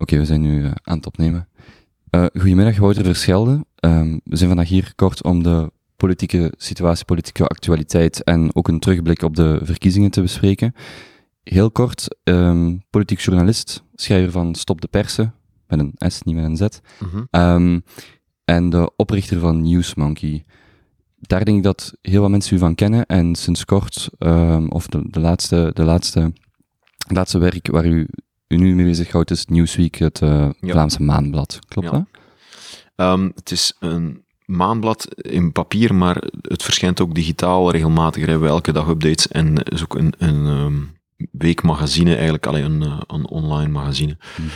[0.00, 1.48] Oké, we zijn nu uh, aan het opnemen.
[2.10, 3.64] Uh, goedemiddag, Wouter Verschelde.
[3.80, 8.78] Um, we zijn vandaag hier kort om de politieke situatie, politieke actualiteit en ook een
[8.78, 10.74] terugblik op de verkiezingen te bespreken.
[11.42, 15.34] Heel kort, um, politiek journalist, schrijver van Stop de Persen,
[15.66, 16.78] met een S, niet met een Z.
[17.00, 17.40] Mm -hmm.
[17.40, 17.82] um,
[18.44, 20.44] en de oprichter van Newsmonkey.
[21.16, 24.08] Daar denk ik dat heel wat mensen u van kennen en sinds kort,
[24.68, 26.20] of de, de, laatste, de laatste,
[27.06, 28.08] het laatste werk waar u
[28.48, 30.72] u nu mee bezighoudt is Newsweek, het uh, ja.
[30.72, 31.58] Vlaamse maanblad.
[31.68, 31.92] Klopt ja.
[31.92, 32.06] dat?
[33.06, 38.24] Um, het is een maanblad in papier, maar het verschijnt ook digitaal regelmatig.
[38.24, 40.96] We hebben elke dag updates en is ook een, een um,
[41.30, 44.16] weekmagazine, eigenlijk alleen een, uh, een online magazine.
[44.36, 44.50] Mm.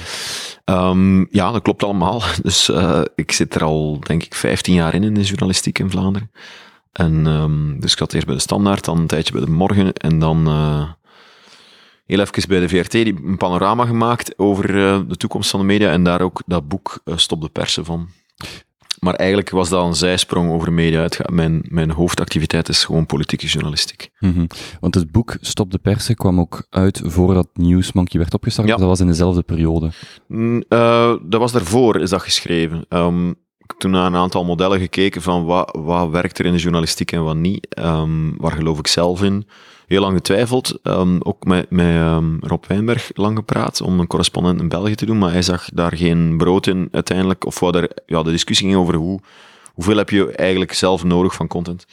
[0.75, 2.23] Um, ja, dat klopt allemaal.
[2.43, 5.91] Dus uh, ik zit er al, denk ik, 15 jaar in in de journalistiek in
[5.91, 6.31] Vlaanderen.
[6.93, 9.93] En um, dus ik had eerst bij de Standaard, dan een tijdje bij de Morgen
[9.93, 10.89] en dan uh,
[12.13, 15.67] heel even bij de VRT die een panorama gemaakt over uh, de toekomst van de
[15.67, 18.09] media en daar ook dat boek uh, Stop de Persen van.
[18.99, 21.03] Maar eigenlijk was dat een zijsprong over media.
[21.03, 24.11] Het gaat, mijn, mijn hoofdactiviteit is gewoon politieke journalistiek.
[24.19, 24.47] Mm -hmm.
[24.81, 28.69] Want het boek Stop de Persen kwam ook uit voordat Newsmonkey werd opgestart.
[28.69, 28.77] Ja.
[28.77, 29.91] Dat was in dezelfde periode.
[30.29, 32.85] Mm, uh, dat was daarvoor, is dat geschreven.
[32.89, 36.53] Um, ik heb toen naar een aantal modellen gekeken van wat, wat werkt er in
[36.53, 37.79] de journalistiek en wat niet.
[37.79, 39.47] Um, waar geloof ik zelf in?
[39.93, 40.79] Heel lang getwijfeld.
[40.83, 45.07] Um, ook met, met um, Rob Wijnberg lang gepraat om een correspondent in België te
[45.07, 47.47] doen, maar hij zag daar geen brood in uiteindelijk.
[47.47, 49.21] Of wat er, ja, de discussie ging over hoe,
[49.73, 51.87] hoeveel heb je eigenlijk zelf nodig van content.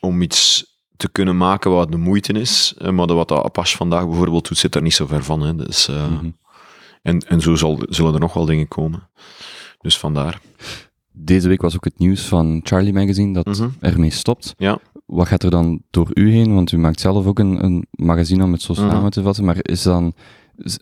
[0.00, 0.66] om iets
[0.96, 2.74] te kunnen maken wat de moeite is.
[2.90, 5.40] Maar wat Apache vandaag bijvoorbeeld doet, zit daar niet zo ver van.
[5.40, 5.54] Hè.
[5.56, 6.38] Dus, uh, mm -hmm.
[7.02, 9.08] En, en zo zal, zullen er nog wel dingen komen.
[9.80, 10.40] Dus vandaar.
[11.16, 13.74] Deze week was ook het nieuws van Charlie Magazine dat mm -hmm.
[13.80, 14.54] ermee stopt.
[14.56, 14.78] Ja.
[15.06, 16.54] Wat gaat er dan door u heen?
[16.54, 19.10] Want u maakt zelf ook een, een magazine om het zo samen mm -hmm.
[19.10, 19.44] te vatten.
[19.44, 20.12] Maar is dan.
[20.56, 20.78] Is,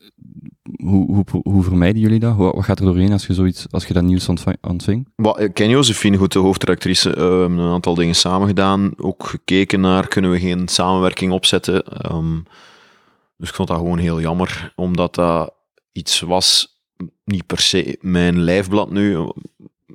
[0.85, 2.37] hoe, hoe, hoe vermijden jullie dat?
[2.37, 4.29] Wat, gaat er doorheen als je, zoiets, als je dat nieuws
[4.61, 5.09] ontving?
[5.17, 7.17] Well, ik ken Josephine goed, de hoofdredactrice.
[7.17, 8.93] Uh, een aantal dingen samen gedaan.
[8.97, 12.15] Ook gekeken naar, kunnen we geen samenwerking opzetten?
[12.15, 12.45] Um,
[13.37, 15.55] dus ik vond dat gewoon heel jammer, omdat dat
[15.93, 16.81] iets was,
[17.25, 19.17] niet per se mijn lijfblad nu.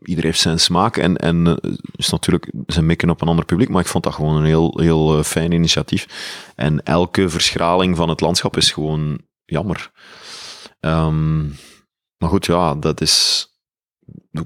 [0.03, 1.59] Iedereen heeft zijn smaak en, en
[1.95, 4.79] is natuurlijk zijn mikken op een ander publiek, maar ik vond dat gewoon een heel,
[4.81, 6.07] heel fijn initiatief.
[6.55, 9.91] En elke verschraling van het landschap is gewoon jammer.
[10.79, 11.55] Um,
[12.17, 13.47] maar goed, ja, dat is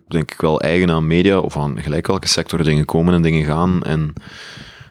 [0.08, 3.46] denk ik wel eigen aan media of aan gelijk welke sector dingen komen en dingen
[3.46, 3.84] gaan.
[3.84, 4.14] En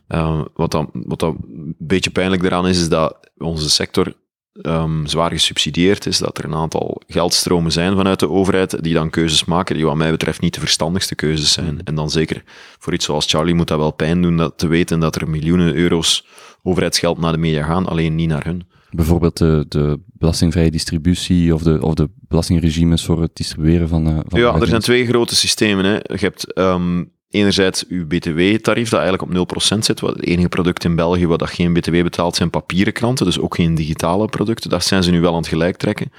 [0.09, 4.15] uh, wat, dat, wat dat een beetje pijnlijk eraan is, is dat onze sector
[4.53, 9.11] um, zwaar gesubsidieerd is, dat er een aantal geldstromen zijn vanuit de overheid die dan
[9.11, 11.81] keuzes maken die wat mij betreft niet de verstandigste keuzes zijn.
[11.85, 12.43] En dan zeker
[12.79, 15.75] voor iets zoals Charlie moet dat wel pijn doen dat te weten dat er miljoenen
[15.75, 16.27] euro's
[16.63, 18.69] overheidsgeld naar de media gaan, alleen niet naar hun.
[18.91, 24.09] Bijvoorbeeld de, de belastingvrije distributie of de, of de belastingregimes voor het distribueren van...
[24.09, 25.85] Uh, van ja, er zijn twee grote systemen.
[25.85, 25.93] Hè.
[25.93, 30.01] Je hebt um, enerzijds uw btw-tarief, dat eigenlijk op 0% zit.
[30.01, 33.39] Wat het enige product in België wat dat geen btw betaalt, zijn papieren kranten, dus
[33.39, 34.71] ook geen digitale producten.
[34.71, 36.13] Dat zijn ze nu wel aan het gelijk trekken.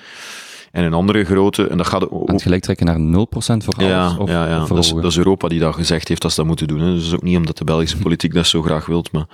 [0.71, 2.29] En een andere grote, en dat gaat ook...
[2.29, 3.89] Aan het gelijk trekken naar 0% voor alles?
[3.89, 4.65] Ja, of ja, ja.
[4.65, 6.79] Dat, is, dat is Europa die dat gezegd heeft dat ze dat moeten doen.
[6.79, 6.93] Hè.
[6.93, 9.25] Dus ook niet omdat de Belgische politiek dat zo graag wilt, maar...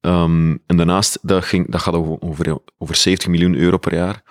[0.00, 4.22] Um, en daarnaast, dat, ging, dat gaat over, over 70 miljoen euro per jaar.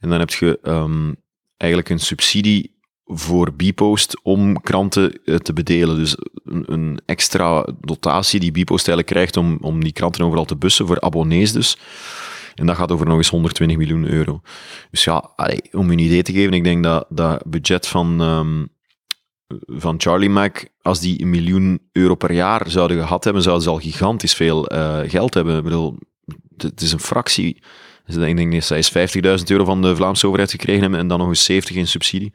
[0.00, 1.16] En dan heb je um,
[1.56, 2.71] eigenlijk een subsidie
[3.14, 5.96] voor Bpost om kranten te bedelen.
[5.96, 10.56] Dus een, een, extra dotatie die Bpost eigenlijk krijgt om, om die kranten overal te
[10.56, 11.78] bussen, voor abonnees dus.
[12.54, 14.40] En dat gaat over nog eens 120 miljoen euro.
[14.90, 15.30] Dus ja,
[15.72, 18.68] om een idee te geven, ik denk dat dat budget van, um,
[19.66, 23.70] van Charlie Mac, als die een miljoen euro per jaar zouden gehad hebben, zouden ze
[23.70, 25.56] al gigantisch veel uh, geld hebben.
[25.56, 25.98] Ik bedoel,
[26.56, 27.62] het is een fractie.
[28.06, 29.08] Dus ik denk dat zij
[29.38, 32.32] 50.000 euro van de Vlaamse overheid gekregen hebben en dan nog eens 70 in subsidie.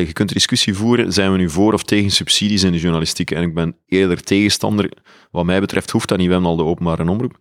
[0.00, 3.30] Je kunt de discussie voeren, zijn we nu voor of tegen subsidies in de journalistiek?
[3.30, 4.92] En ik ben eerder tegenstander.
[5.30, 7.38] Wat mij betreft hoeft dat niet, we hebben al de openbare omroep.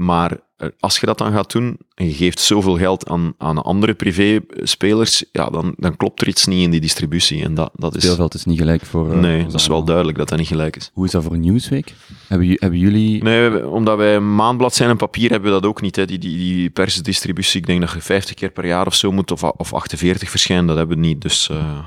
[0.00, 3.62] Maar eh, als je dat dan gaat doen, en je geeft zoveel geld aan, aan
[3.62, 7.42] andere privé-spelers, ja, dan, dan klopt er iets niet in die distributie.
[7.42, 8.02] En dat, dat is...
[8.02, 9.12] Speelveld is niet gelijk voor...
[9.12, 10.90] Uh, nee, dat is wel duidelijk dat dat niet gelijk is.
[10.94, 11.94] Hoe is dat voor Newsweek?
[12.28, 13.22] Hebben, hebben jullie...
[13.22, 15.96] Nee, omdat wij een maandblad zijn en papier hebben we dat ook niet.
[15.96, 16.04] Hè.
[16.04, 19.30] Die, die, die persdistributie, ik denk dat je 50 keer per jaar of zo moet,
[19.30, 21.20] of, of 48 verschijnen, dat hebben we niet.
[21.20, 21.78] Dus uh,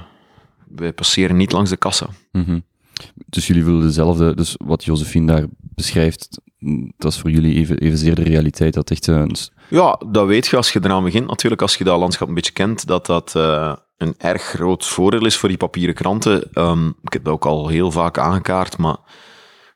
[0.68, 2.08] wij passeren niet langs de kassa.
[2.32, 2.64] Mm -hmm.
[3.26, 6.42] Dus jullie willen dezelfde, dus wat Josephine daar beschrijft,
[6.98, 8.74] dat is voor jullie even, evenzeer de realiteit.
[8.74, 9.36] Dat echt een...
[9.70, 11.28] Ja, dat weet je als je eraan begint.
[11.28, 15.26] Natuurlijk, als je dat landschap een beetje kent, dat dat uh, een erg groot voordeel
[15.26, 16.50] is voor die papieren kranten.
[16.54, 18.98] Um, ik heb dat ook al heel vaak aangekaart, maar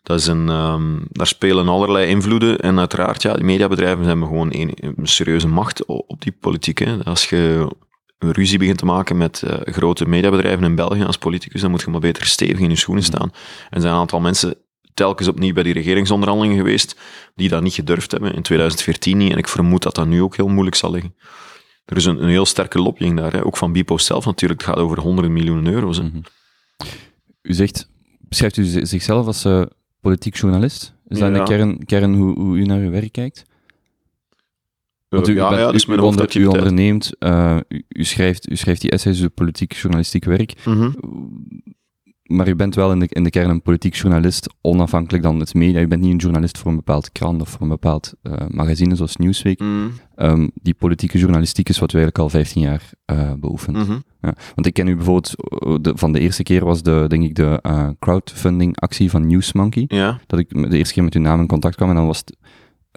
[0.04, 2.60] dat is een, um, daar spelen allerlei invloeden.
[2.60, 6.78] En uiteraard, ja, die mediabedrijven hebben gewoon een, een serieuze macht op, die politiek.
[6.80, 7.04] Hè.
[7.04, 7.72] Als je
[8.18, 11.90] ruzie begint te maken met uh, grote mediabedrijven in België als politicus, dan moet je
[11.90, 13.10] maar beter stevig in je schoenen mm.
[13.10, 13.32] staan.
[13.70, 14.56] En er zijn een aantal mensen
[14.94, 17.00] telkens opnieuw bij die regeringsonderhandelingen geweest,
[17.36, 20.36] die dat niet gedurfd hebben, in 2014 niet, en ik vermoed dat dat nu ook
[20.36, 21.16] heel moeilijk zal liggen.
[21.86, 23.46] Er is een, een heel sterke lobbying daar, hè.
[23.46, 26.02] ook van Bipo zelf natuurlijk, het gaat over honderden miljoenen euro's.
[26.02, 26.22] Mm
[27.42, 29.62] U zegt, beschrijft u zichzelf als uh,
[30.02, 30.94] politiek journalist?
[31.08, 31.38] Is dat ja.
[31.38, 33.46] de kern, kern hoe, hoe u naar uw werk kijkt?
[35.10, 38.56] Want u, ja, bent, ja, dus u, onder, u onderneemt, uh, u, u, schrijft, u
[38.56, 40.54] schrijft die essays, uw politiek journalistiek werk.
[40.66, 40.96] Mm -hmm.
[42.24, 45.54] Maar u bent wel in de, in de kern een politiek journalist, onafhankelijk dan het
[45.54, 45.82] media.
[45.82, 48.96] U bent niet een journalist voor een bepaald krant of voor een bepaald uh, magazine
[48.96, 49.60] zoals Newsweek.
[49.60, 49.92] Mm.
[50.16, 53.78] Um, die politieke journalistiek is wat u eigenlijk al 15 jaar uh, beoefent.
[53.78, 54.04] Mm -hmm.
[54.22, 55.36] ja, want ik ken u bijvoorbeeld,
[55.84, 57.62] de, van de eerste keer was de, denk ik, de
[58.00, 59.86] crowdfunding actie van Newsmonkey.
[59.88, 60.20] Ja.
[60.26, 62.38] Dat ik de eerste keer met uw naam in contact kwam en dan was het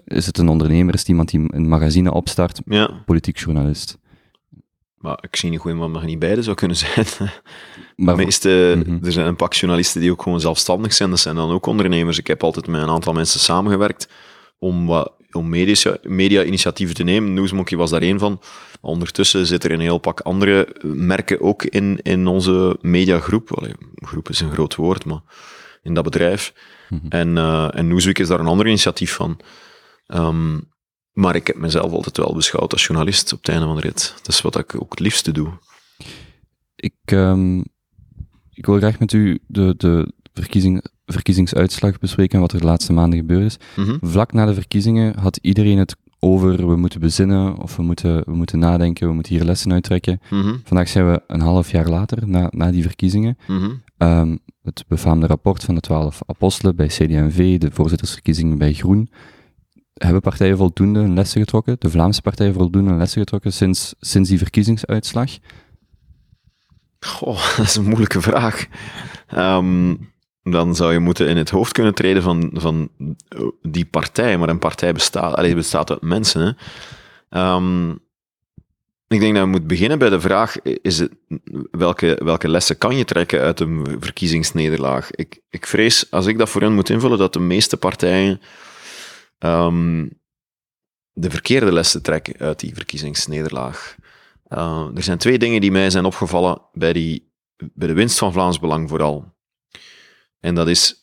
[0.05, 3.03] is het een ondernemer, is het iemand die een magazine opstart, ja.
[3.05, 3.99] politiek journalist.
[5.01, 7.05] Maar ik zie niet goed waarom dat niet beide zou kunnen zijn.
[7.95, 9.05] Maar de meeste, mhm.
[9.05, 12.17] Er zijn een pak journalisten die ook gewoon zelfstandig zijn, dat zijn dan ook ondernemers.
[12.17, 14.09] Ik heb altijd met een aantal mensen samengewerkt
[14.59, 15.49] om, wat, om
[16.03, 17.33] media-initiatieven te nemen.
[17.33, 18.41] Newsmonkey was daar één van.
[18.81, 23.57] Ondertussen zit er een heel pak andere merken ook in, in onze mediagroep.
[23.57, 25.21] Allee, groep is een groot woord, maar
[25.83, 26.53] in dat bedrijf.
[26.89, 27.07] Mhm.
[27.09, 29.39] En, uh, en Newsweek is daar een ander initiatief van.
[30.11, 30.59] Ehm,
[31.11, 34.13] maar ik heb mezelf altijd wel beschouwd als journalist op het einde van de rit.
[34.17, 35.49] Dat is wat ik ook het liefste doe.
[36.75, 37.63] Ik, um,
[38.53, 42.93] ik wil graag met u de, de verkiezing, verkiezingsuitslag bespreken en wat er de laatste
[42.93, 43.57] maanden gebeurd is.
[43.75, 43.97] Mhm.
[44.01, 48.35] Vlak na de verkiezingen had iedereen het over we moeten bezinnen of we moeten, we
[48.35, 50.21] moeten nadenken, we moeten hier lessen uittrekken.
[50.29, 50.55] Mhm.
[50.63, 53.37] Vandaag zijn we een half jaar later, na, na die verkiezingen.
[53.47, 53.71] Mhm.
[53.97, 59.09] Ehm, het befaamde rapport van de twaalf apostelen bij CD&V, de voorzittersverkiezingen bij Groen
[60.03, 65.29] hebben partijen voldoende lessen getrokken, de Vlaamse partijen voldoende lessen getrokken sinds, sinds die verkiezingsuitslag?
[66.99, 68.65] Goh, dat is een moeilijke vraag.
[69.27, 69.95] Ehm,
[70.43, 72.89] dan zou je moeten in het hoofd kunnen treden van, van
[73.61, 76.41] die partij, maar een partij bestaat, allee, bestaat uit mensen.
[76.41, 76.51] Hè.
[77.29, 77.89] Ehm,
[79.07, 81.11] ik denk dat we moeten beginnen bij de vraag: is het,
[81.71, 85.11] welke, welke lessen kan je trekken uit een verkiezingsnederlaag?
[85.11, 88.41] Ik, ik vrees, als ik dat voor hen moet invullen, dat de meeste partijen
[89.45, 90.19] um,
[91.11, 93.95] de verkeerde lessen trekken uit die verkiezingsnederlaag.
[94.49, 97.31] Uh, er zijn twee dingen die mij zijn opgevallen bij, die,
[97.73, 99.33] bij de winst van Vlaams Belang vooral.
[100.39, 100.95] En dat is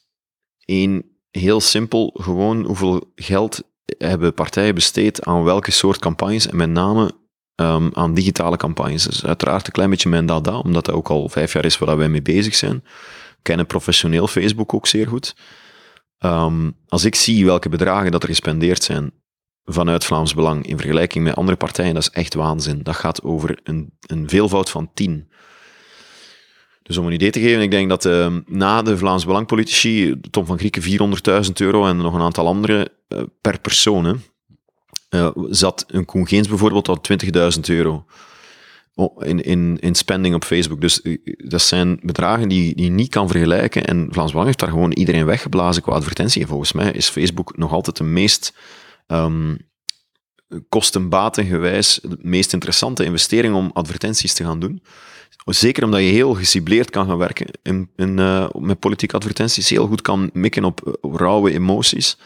[0.65, 3.63] één, heel simpel, gewoon hoeveel geld
[3.99, 7.13] hebben partijen besteed aan welke soort campagnes en met name
[7.61, 9.05] um, aan digitale campagnes.
[9.05, 11.97] Dus uiteraard een klein beetje mijn dada, omdat dat ook al vijf jaar is waar
[11.97, 12.85] wij mee bezig zijn.
[13.43, 15.35] kennen professioneel Facebook ook zeer goed.
[16.21, 19.13] Um, als ik zie welke bedragen dat er gespendeerd zijn
[19.65, 22.83] vanuit Vlaams Belang in vergelijking met andere partijen, dat is echt waanzin.
[22.83, 25.29] Dat gaat over een, een veelvoud van tien.
[26.83, 30.47] Dus om een idee te geven, ik denk dat uh, na de Vlaams Belang-politici, Tom
[30.47, 30.83] van Grieken
[31.45, 34.21] 400.000 euro en nog een aantal andere uh, per persoon,
[35.11, 37.01] uh, zat een Koen Geens bijvoorbeeld al
[37.55, 38.05] 20.000 euro
[39.19, 40.81] in, in, in spending op Facebook.
[40.81, 43.85] Dus eh, dat zijn bedragen die, die je niet kan vergelijken.
[43.85, 46.43] En Vlaams Belang heeft daar gewoon iedereen weggeblazen qua advertentie.
[46.43, 48.55] En volgens mij is Facebook nog altijd de meest
[49.07, 49.57] um,
[50.69, 54.83] kostenbatengewijs de meest interessante investering om advertenties te gaan doen.
[55.45, 57.47] Zeker omdat je heel gecibleerd kan gaan werken
[57.97, 62.19] uh, met politieke advertenties, heel goed kan mikken op, op rauwe emoties.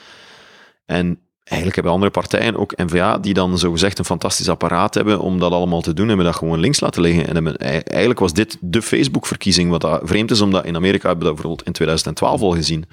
[0.86, 5.38] En eigenlijk hebben andere partijen, ook NVA, die dan zogezegd een fantastisch apparaat hebben om
[5.38, 7.26] dat allemaal te doen, hebben dat gewoon links laten liggen.
[7.26, 11.18] En hebben, eigenlijk was dit de Facebook-verkiezing, wat dat vreemd is, omdat in Amerika hebben
[11.18, 12.84] we dat bijvoorbeeld in 2012 al gezien.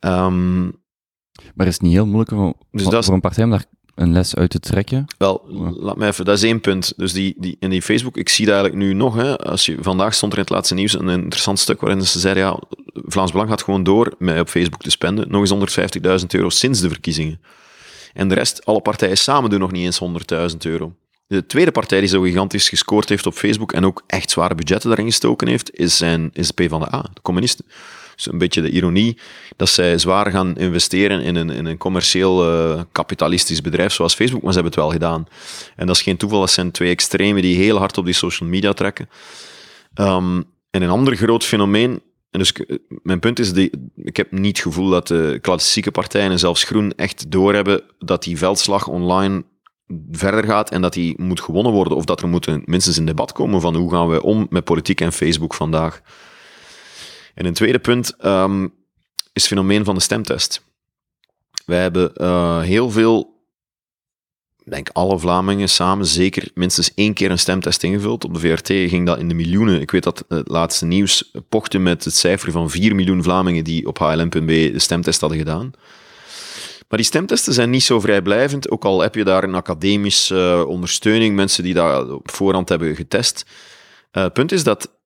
[0.00, 0.78] Um,
[1.54, 3.64] maar is het niet heel moeilijk voor, dus voor een partij om daar
[4.00, 5.06] een les uit te trekken?
[5.18, 5.44] Wel,
[5.80, 6.92] laat me even, dat is één punt.
[6.96, 9.14] Dus die, die, in die Facebook, ik zie dat eigenlijk nu nog.
[9.14, 12.18] Hè, als je, vandaag stond er in het laatste nieuws een interessant stuk waarin ze
[12.18, 12.58] zeiden, ja,
[12.92, 15.30] Vlaams Belang gaat gewoon door met op Facebook te spenden.
[15.30, 17.40] Nog eens 150.000 euro sinds de verkiezingen.
[18.12, 20.94] En de rest, alle partijen samen doen nog niet eens 100.000 euro.
[21.26, 24.88] De tweede partij die zo gigantisch gescoord heeft op Facebook en ook echt zware budgetten
[24.88, 27.64] daarin gestoken heeft, is, zijn, is de PvdA, de communisten.
[28.26, 29.18] Een beetje de ironie
[29.56, 34.42] dat zij zwaar gaan investeren in een, in een commercieel uh, kapitalistisch bedrijf zoals Facebook,
[34.42, 35.26] maar ze hebben het wel gedaan.
[35.76, 38.48] En dat is geen toeval, dat zijn twee extremen die heel hard op die social
[38.48, 39.08] media trekken.
[39.94, 42.00] Um, en een ander groot fenomeen
[42.30, 42.52] en dus
[43.02, 43.52] mijn punt is,
[43.96, 48.22] ik heb niet het gevoel dat de klassieke partijen en zelfs Groen echt doorhebben dat
[48.22, 49.44] die veldslag online
[50.10, 51.96] verder gaat en dat die moet gewonnen worden.
[51.96, 55.00] Of dat er moet minstens een debat komen van hoe gaan we om met politiek
[55.00, 56.02] en Facebook vandaag.
[57.40, 58.64] En een tweede punt um,
[59.32, 60.64] is het fenomeen van de stemtest.
[61.66, 63.44] Wij hebben uh, heel veel
[64.64, 68.24] denk alle Vlamingen samen zeker minstens één keer een stemtest ingevuld.
[68.24, 69.80] Op de VRT ging dat in de miljoenen.
[69.80, 73.86] Ik weet dat het laatste nieuws pochte met het cijfer van 4 miljoen Vlamingen die
[73.86, 75.70] op HLM.b de stemtest hadden gedaan.
[76.88, 81.34] Maar die stemtesten zijn niet zo vrijblijvend, ook al heb je daar een academische ondersteuning,
[81.34, 83.44] mensen die dat op voorhand hebben getest.
[84.12, 84.99] Uh, het punt is dat,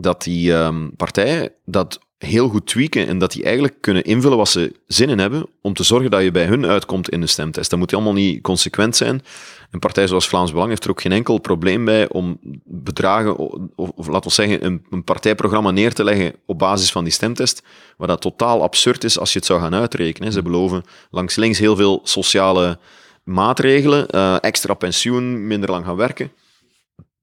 [0.00, 4.48] dat die um, partijen dat heel goed tweaken en dat die eigenlijk kunnen invullen wat
[4.48, 7.70] ze zin in hebben om te zorgen dat je bij hun uitkomt in de stemtest.
[7.70, 9.22] Dat moet allemaal niet consequent zijn.
[9.70, 13.36] Een partij zoals Vlaams Belang heeft er ook geen enkel probleem bij om bedragen,
[13.76, 17.12] of, of laten we zeggen, een, een, partijprogramma neer te leggen op basis van die
[17.12, 17.62] stemtest,
[17.96, 20.32] waar dat totaal absurd is als je het zou gaan uitrekenen.
[20.32, 22.78] Ze beloven langs links heel veel sociale
[23.24, 26.30] maatregelen, uh, extra pensioen, minder lang gaan werken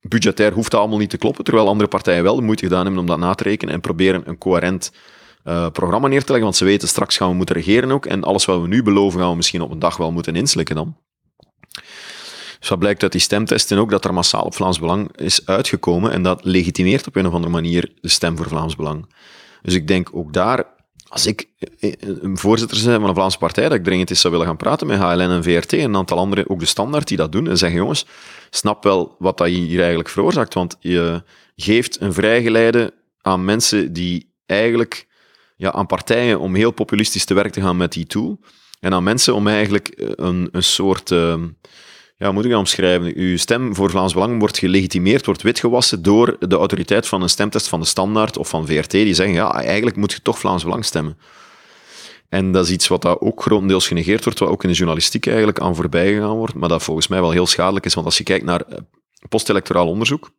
[0.08, 3.08] budgetair hoeft allemaal niet te kloppen, terwijl andere partijen wel de moeite gedaan hebben om
[3.08, 4.92] dat na te rekenen en proberen een coherent
[5.44, 8.24] uh, programma neer te leggen, want ze weten straks gaan we moeten regeren ook en
[8.24, 10.98] alles wat we nu beloven gaan we misschien op een dag wel moeten inslikken dan.
[12.60, 16.12] Dus wat blijkt uit die stemtesten ook, dat er massaal op Vlaams Belang is uitgekomen
[16.12, 19.14] en dat legitimeert op een of andere manier de stem voor Vlaams Belang.
[19.62, 20.66] Dus ik denk ook daar,
[21.16, 21.48] als ik
[21.80, 24.48] eh, eh, een voorzitter ben van een Vlaamse partij, dat ik dringend eens zou willen
[24.48, 27.32] gaan praten met HLN en VRT en een aantal anderen, ook de standaard, die dat
[27.32, 28.06] doen en zeggen, jongens,
[28.50, 31.24] snap wel wat dat hier eigenlijk veroorzaakt, want je
[31.56, 35.08] geeft een vrijgeleide aan mensen die eigenlijk
[35.58, 38.40] ja, aan partijen om heel populistisch te werk te gaan met die tool,
[38.80, 41.12] en aan mensen om eigenlijk eh, een, een soort...
[41.12, 41.44] Uh,
[42.18, 43.16] ja, moet ik dat omschrijven?
[43.16, 47.68] Uw stem voor Vlaams Belang wordt gelegitimeerd, wordt witgewassen door de autoriteit van een stemtest
[47.68, 50.86] van de Standaard of van VRT, die zeggen, ja, eigenlijk moet je toch Vlaams Belang
[50.86, 51.18] stemmen.
[52.30, 55.26] En dat is iets wat dat ook grotendeels genegeerd wordt, wat ook in de journalistiek
[55.28, 58.18] eigenlijk aan voorbij gegaan wordt, maar dat volgens mij wel heel schadelijk is, want als
[58.18, 58.78] je kijkt naar eh,
[59.30, 60.32] postelectoraal onderzoek,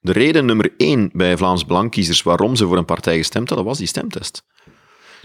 [0.00, 3.78] de reden nummer één bij Vlaams Belangkiezers waarom ze voor een partij gestemd hadden, was
[3.78, 4.44] die stemtest.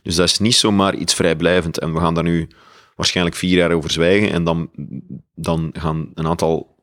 [0.04, 2.48] Dus dat is niet zomaar iets vrijblijvend en we gaan daar nu
[3.00, 4.70] waarschijnlijk vier jaar over zwijgen en dan,
[5.36, 6.78] dan gaan een aantal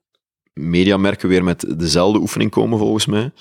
[0.53, 3.33] mediamerken weer met dezelfde oefening komen, volgens mij.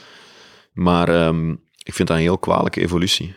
[0.74, 1.51] Maar um,
[1.84, 3.36] ik vind dat een heel kwalijke evolutie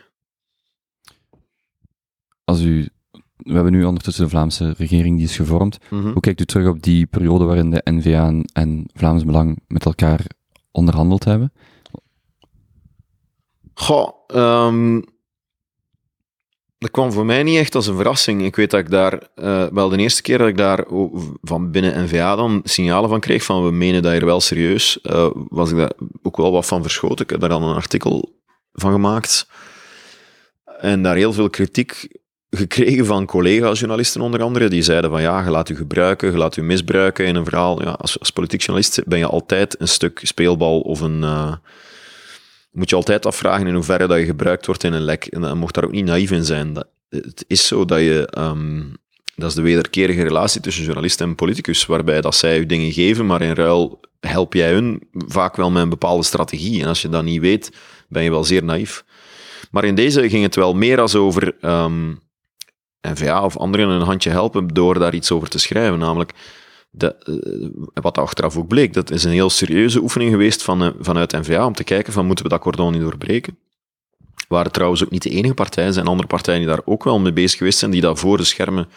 [2.49, 2.89] als u,
[3.37, 5.77] we hebben nu ondertussen de Vlaamse regering die is gevormd.
[5.89, 6.11] Mhm.
[6.11, 10.25] Hoe kijkt u terug op die periode waarin de NVA en, Vlaams Belang met elkaar
[10.71, 11.53] onderhandeld hebben?
[13.73, 15.03] Goh, um,
[16.79, 18.43] dat kwam voor mij niet echt als een verrassing.
[18.43, 20.85] Ik weet dat ik daar, uh, wel de eerste keer dat ik daar
[21.41, 25.29] van binnen NVA dan signalen van kreeg van we menen dat hier wel serieus, uh,
[25.33, 27.25] was ik daar ook wel wat van verschoten.
[27.25, 28.39] Ik heb daar dan een artikel
[28.73, 29.47] van gemaakt
[30.79, 32.07] en daar heel veel kritiek
[32.49, 36.57] gekregen van collega-journalisten onder andere, die zeiden van ja, je laat u gebruiken, je laat
[36.57, 37.81] u misbruiken in een verhaal.
[37.83, 41.21] Ja, als, als politiek journalist ben je altijd een stuk speelbal of een...
[41.21, 41.53] Uh,
[42.71, 45.25] moet je altijd afvragen in hoeverre dat je gebruikt wordt in een lek.
[45.25, 46.73] En dan mocht daar ook niet naïef in zijn.
[46.73, 48.33] Dat, het is zo dat je...
[48.37, 48.97] Um,
[49.35, 53.25] dat is de wederkerige relatie tussen journalist en politicus, waarbij dat zij u dingen geven,
[53.25, 56.81] maar in ruil help jij hun vaak wel met een bepaalde strategie.
[56.81, 57.71] En als je dat niet weet,
[58.07, 59.03] ben je wel zeer naïef.
[59.71, 62.19] Maar in deze ging het wel meer als over um,
[63.01, 65.99] NVA of anderen een handje helpen door daar iets over te schrijven.
[65.99, 66.31] Namelijk,
[66.99, 67.15] de,
[67.93, 71.31] uh, wat achteraf ook bleek, dat is een heel serieuze oefening geweest van, uh, vanuit
[71.31, 73.57] NVA om te kijken van moeten we dat cordon niet doorbreken.
[74.47, 77.33] Waren trouwens ook niet de enige partijen, zijn andere partijen die daar ook wel mee
[77.33, 78.87] bezig geweest zijn, die dat voor de schermen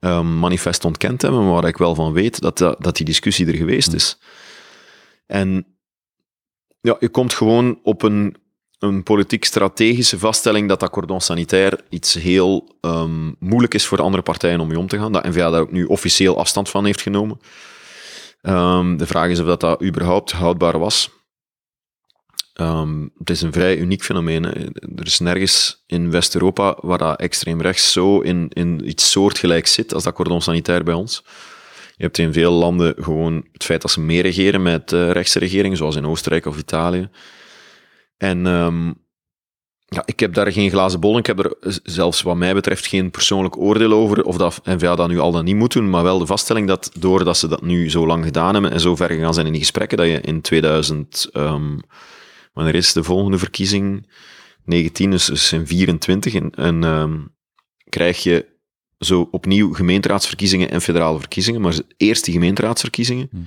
[0.00, 3.46] um, manifest ontkend hebben, maar waar ik wel van weet dat, dat, dat die discussie
[3.46, 4.18] er geweest is.
[5.26, 5.66] En
[6.80, 8.36] ja, je komt gewoon op een
[8.78, 14.60] een politiek-strategische vaststelling dat dat cordon sanitair iets heel um, moeilijk is voor andere partijen
[14.60, 15.12] om mee om te gaan.
[15.12, 17.40] Dat N-VA daar ook nu officieel afstand van heeft genomen.
[18.42, 21.10] Um, de vraag is of dat, dat überhaupt houdbaar was.
[22.60, 24.44] Um, het is een vrij uniek fenomeen.
[24.96, 29.94] Er is nergens in West-Europa waar dat extreem rechts zo in, in iets soortgelijks zit
[29.94, 31.22] als dat cordon sanitair bij ons.
[31.96, 35.38] Je hebt in veel landen gewoon het feit dat ze meer regeren met uh, rechtse
[35.38, 37.08] regeringen, zoals in Oostenrijk of Italië.
[38.16, 39.06] En um,
[39.88, 41.18] ja, ik heb daar geen glazen bol.
[41.18, 45.08] Ik heb er zelfs wat mij betreft geen persoonlijk oordeel over of dat NVA dat
[45.08, 47.90] nu al dan niet moet doen, maar wel de vaststelling dat doordat ze dat nu
[47.90, 50.40] zo lang gedaan hebben en zo ver gegaan zijn in die gesprekken, dat je in
[50.40, 51.78] 2000, um, ehm,
[52.52, 54.10] wanneer is de volgende verkiezing?
[54.64, 57.34] 19, dus, dus in 24, en, um,
[57.88, 58.46] krijg je
[58.98, 63.28] zo opnieuw gemeenteraadsverkiezingen en federale verkiezingen, maar eerst die gemeenteraadsverkiezingen.
[63.30, 63.38] Hm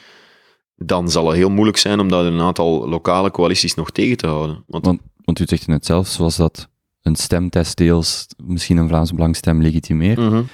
[0.86, 4.28] dan zal het heel moeilijk zijn om dat een aantal lokale coalities nog tegen te
[4.28, 4.64] houden.
[4.68, 6.68] Want, want, want u zegt net zelf, zoals dat
[7.02, 10.18] een stemtest deels misschien een Vlaams Belangstem legitimeert.
[10.18, 10.48] Mm -hmm.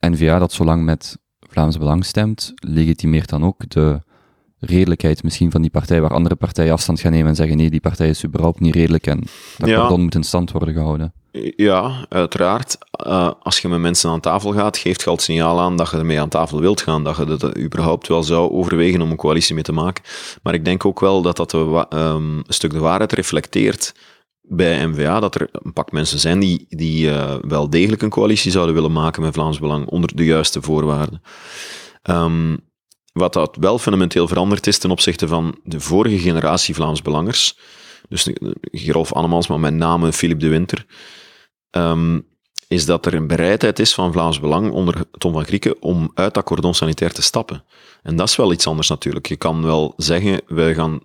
[0.00, 4.00] N-VA dat zolang met Vlaams Belang stemt, legitimeert dan ook de
[4.58, 7.80] redelijkheid misschien van die partij, waar andere partijen afstand gaan nemen en zeggen nee, die
[7.80, 9.22] partij is überhaupt niet redelijk en
[9.58, 9.96] dat ja.
[9.96, 11.12] moet in stand worden gehouden.
[11.56, 12.78] Ja, uiteraard.
[13.06, 15.90] Uh, als je met mensen aan tafel gaat, geeft je al het signaal aan dat
[15.90, 19.16] je ermee aan tafel wilt gaan, dat je dat überhaupt wel zou overwegen om een
[19.16, 20.04] coalitie mee te maken.
[20.42, 23.94] Maar ik denk ook wel dat dat de, um, een stuk de waarheid reflecteert
[24.40, 28.50] bij MVA, dat er een pak mensen zijn die, die uh, wel degelijk een coalitie
[28.50, 31.22] zouden willen maken met Vlaams Belang onder de juiste voorwaarden.
[32.02, 32.58] Um,
[33.12, 37.58] wat dat wel fundamenteel veranderd is ten opzichte van de vorige generatie Vlaams Belangers,
[38.08, 38.28] dus
[38.60, 40.86] Gerolf Annemans, maar met name Philip de Winter,
[41.76, 42.26] um,
[42.68, 46.34] is dat er een bereidheid is van Vlaams Belang onder Tom van Grieken om uit
[46.34, 47.64] dat cordon sanitair te stappen.
[48.02, 49.26] En dat is wel iets anders natuurlijk.
[49.26, 51.00] Je kan wel zeggen, wij, gaan,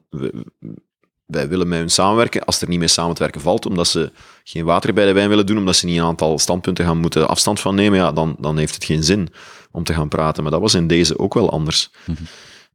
[1.25, 4.11] wij willen met hun samenwerken als er niet mee samen te werken valt, omdat ze
[4.43, 7.27] geen water bij de wijn willen doen, omdat ze niet een aantal standpunten gaan moeten
[7.27, 9.29] afstand van nemen, ja, dan, dan heeft het geen zin
[9.71, 10.43] om te gaan praten.
[10.43, 11.89] Maar dat was in deze ook wel anders.
[12.05, 12.23] Mhm.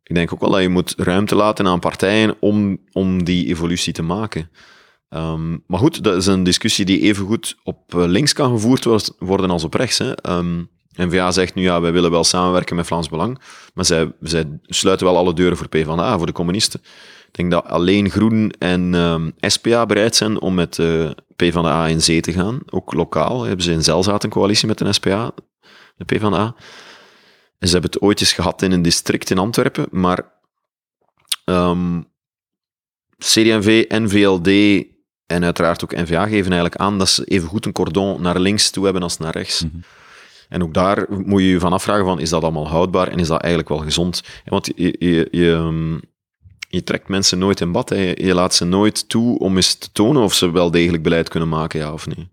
[0.02, 3.92] Ik denk ook wel dat je moet ruimte laten aan partijen om, om die evolutie
[3.92, 4.50] te maken.
[5.10, 8.84] Um, maar goed, dat is een discussie die evengoed op eh, links kan gevoerd
[9.18, 9.98] worden als op rechts.
[9.98, 10.12] Hè.
[10.12, 10.62] Ehm,
[10.96, 13.40] N-VA zegt nu, ja, wij willen wel samenwerken met Vlaams Belang,
[13.74, 14.12] maar zij,
[14.62, 16.80] sluiten wel alle deuren voor PvdA, voor de communisten.
[17.26, 21.86] Ik denk dat alleen Groen en um, ehm, SPA bereid zijn om met uh, PvdA
[21.86, 22.60] in zee te gaan.
[22.70, 25.32] Ook lokaal hebben ze in Zelzaat een coalitie met de SPA,
[25.96, 26.54] de PvdA.
[27.58, 30.32] En ze hebben het ooit eens gehad in een district in Antwerpen, maar
[33.18, 34.84] CD&V, NVLD
[35.26, 38.70] en uiteraard ook NVA geven eigenlijk aan dat ze even goed een cordon naar links
[38.70, 39.64] toe hebben als naar rechts.
[39.64, 39.76] Mhm.
[40.48, 43.26] En ook daar moet je je van afvragen van, is dat allemaal houdbaar en is
[43.26, 44.22] dat eigenlijk wel gezond?
[44.44, 46.00] Want je, je, je,
[46.68, 47.88] je trekt mensen nooit in bad.
[47.88, 48.12] Hè.
[48.16, 51.48] Je laat ze nooit toe om eens te tonen of ze wel degelijk beleid kunnen
[51.48, 52.28] maken, ja of nee.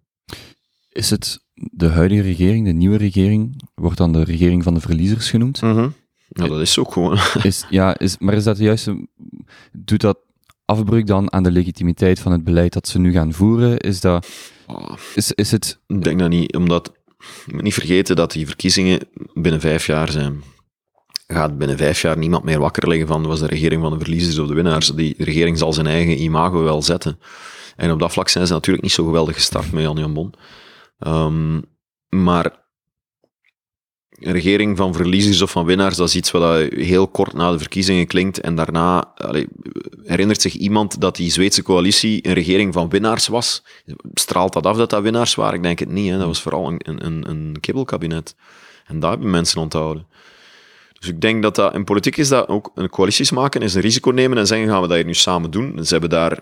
[0.89, 5.29] Is het de huidige regering, de nieuwe regering, wordt dan de regering van de verliezers
[5.29, 5.61] genoemd?
[5.61, 5.89] Mhm.
[6.27, 7.17] Ja, dat is ook gewoon.
[7.43, 9.07] Is, ja, is, maar is dat de juiste...
[9.71, 10.17] Doet dat
[10.71, 13.79] afbreuk dan aan de legitimiteit van het beleid dat ze nu gaan voeren?
[13.79, 14.27] Is dat...
[14.67, 14.93] Oh.
[15.15, 15.79] Is, is het...
[15.87, 16.91] Ik denk dat niet, omdat...
[17.45, 18.99] Je moet niet vergeten dat die verkiezingen
[19.33, 20.43] binnen vijf jaar zijn
[21.31, 24.39] gaat binnen vijf jaar niemand meer wakker liggen van was de regering van de verliezers
[24.39, 24.87] of de winnaars.
[24.87, 27.19] Die regering zal zijn eigen imago wel zetten.
[27.75, 30.33] En op dat vlak zijn ze natuurlijk niet zo geweldig gestart met Jan Jan Bon.
[30.99, 31.63] Um,
[32.09, 32.60] maar
[34.21, 37.57] een regering van verliezers of van winnaars, dat is iets wat heel kort na de
[37.57, 38.39] verkiezingen klinkt.
[38.39, 39.13] En daarna
[40.03, 43.63] herinnert zich iemand dat die Zweedse coalitie een regering van winnaars was.
[44.13, 45.55] Straalt dat af dat dat winnaars waren?
[45.55, 46.09] Ik denk het niet.
[46.09, 46.17] Hè.
[46.17, 48.35] Dat was vooral een, een, een kibbelkabinet.
[48.85, 50.07] En dat hebben mensen onthouden.
[50.99, 53.81] Dus ik denk dat dat in politiek is dat ook een coalities maken, is een
[53.81, 55.85] risico nemen en zeggen gaan we dat hier nu samen doen.
[55.85, 56.39] Ze hebben daar,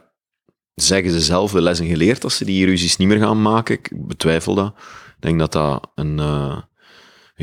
[0.76, 3.76] zeggen ze zelf, de lessen geleerd als ze die ruzies niet meer gaan maken.
[3.76, 4.74] Ik betwijfel dat.
[4.78, 6.58] Ik denk dat dat een uh,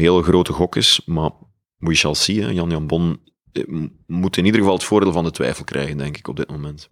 [0.00, 1.30] hele grote gok is, maar
[1.78, 2.54] we shall see.
[2.54, 3.20] Jan-Jan Bon
[3.52, 3.62] eh,
[4.06, 6.88] moet in ieder geval het voordeel van de twijfel krijgen, denk ik, op dit moment.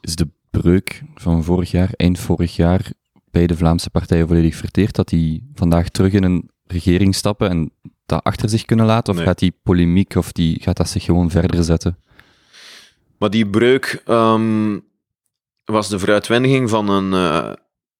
[0.00, 2.92] Is de breuk van vorig jaar, eind vorig jaar,
[3.30, 7.72] bij de Vlaamse partijen volledig verteerd, dat die vandaag terug in een regering stappen en
[8.06, 9.14] dat achter zich kunnen laten?
[9.14, 11.98] Of gaat die polemiek, of die, gaat dat zich gewoon verder zetten?
[13.18, 14.84] Maar die breuk um,
[15.64, 17.52] was de vooruitwendiging van een, uh,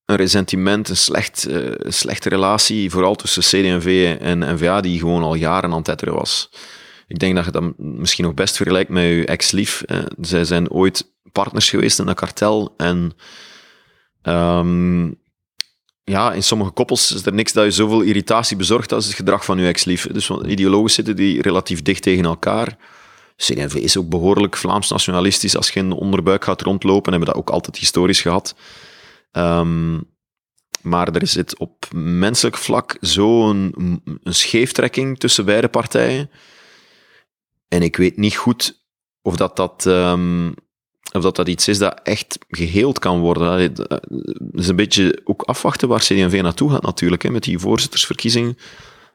[0.04, 5.34] een resentiment, een slecht, uh, slechte relatie, vooral tussen CD&V en NVA, die gewoon al
[5.34, 6.50] jaren aan het tetteren was.
[7.06, 9.82] Ik denk dat je dat misschien nog best vergelijkt met je ex-lief.
[10.20, 13.12] Zij zijn ooit partners geweest in een kartel en
[14.22, 15.16] um,
[16.04, 19.44] ja, in sommige koppels is er niks dat je zoveel irritatie bezorgt als het gedrag
[19.44, 20.06] van je ex-lief.
[20.06, 22.76] Dus ideologen zitten die relatief dicht tegen elkaar.
[23.36, 25.56] CD&V is ook behoorlijk Vlaams nationalistisch.
[25.56, 28.54] Als je in de onderbuik gaat rondlopen, hebben we dat ook altijd historisch gehad.
[29.36, 30.12] Um,
[30.82, 33.74] maar er zit op menselijk vlak zo'n
[34.22, 36.30] een scheeftrekking tussen beide partijen.
[37.68, 38.84] En ik weet niet goed
[39.22, 40.54] of dat, dat um,
[41.12, 43.60] of dat dat iets is dat echt geheeld kan worden.
[43.60, 43.88] Het
[44.52, 48.58] is een beetje ook afwachten waar CD&V naartoe gaat natuurlijk, hè, met die voorzittersverkiezing.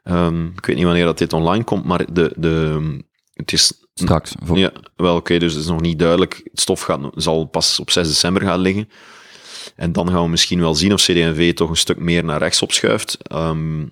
[0.04, 2.98] Um, ik weet niet wanneer dat dit online komt, maar de, de,
[3.34, 3.72] het is...
[3.94, 4.34] Straks.
[4.54, 6.40] Ja, wel oké, dus het is nog niet duidelijk.
[6.44, 8.88] Het stof gaat, zal pas op 6 december gaan liggen.
[9.76, 12.62] En dan gaan we misschien wel zien of CD&V toch een stuk meer naar rechts
[12.62, 13.32] opschuift.
[13.32, 13.88] Um,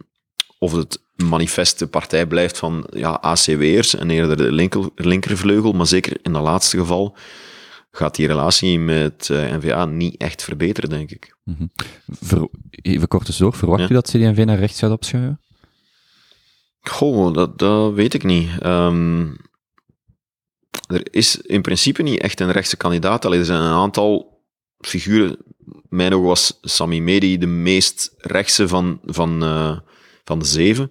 [0.58, 6.16] of het manifeste partij blijft van ja, ACW'ers en eerder de linker, linkervleugel, maar zeker
[6.22, 7.16] in dat laatste geval
[7.90, 11.36] gaat die relatie met uh, eh, NVA niet echt verbeteren, denk ik.
[11.44, 11.70] Mm -hmm.
[12.20, 15.40] Ver, even korte zorg, verwacht u dat CD&V naar rechts gaat opschuiven?
[16.80, 18.48] Goh, dat, dat weet ik niet.
[18.64, 19.36] Um,
[20.86, 23.24] er is in principe niet echt een rechtse kandidaat.
[23.24, 24.27] Alleen er zijn een aantal
[24.80, 25.36] figuren.
[25.88, 29.78] Mijn oog was Sami Medi de meest rechtse van, van, uh,
[30.24, 30.90] van de zeven.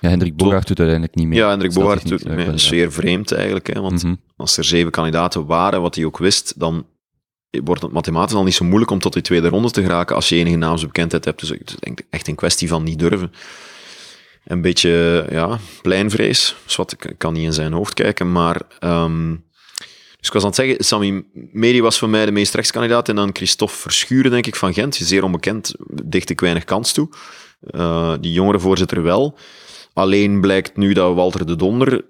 [0.00, 1.38] Ja, Hendrik Bogaert doet uiteindelijk niet meer.
[1.38, 2.58] Ja, Hendrik Bogaert doet mee.
[2.58, 3.74] Zeer vreemd eigenlijk.
[3.74, 4.14] Hè, want mhm.
[4.36, 6.86] als er zeven kandidaten waren, wat hij ook wist, dan
[7.50, 10.28] wordt het mathematisch al niet zo moeilijk om tot die tweede ronde te geraken als
[10.28, 11.40] je enige naamsbekendheid hebt.
[11.40, 13.32] Dus ik denk echt een kwestie van niet durven.
[14.44, 16.56] Een beetje, ja, pleinvrees.
[16.64, 18.60] Zwat, ik kan niet in zijn hoofd kijken, maar...
[18.80, 19.44] Um,
[20.24, 23.16] dus ik was aan het zeggen, Sami Medi was voor mij de meest rechtskandidaat en
[23.16, 24.94] dan Christophe Verschuren, denk ik, van Gent.
[24.94, 27.08] Zeer onbekend, dicht ik weinig kans toe.
[27.70, 29.38] Uh, die jongere voorzitter wel.
[29.92, 32.04] Alleen blijkt nu dat Walter de Donder